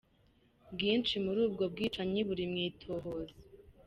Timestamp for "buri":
2.27-2.43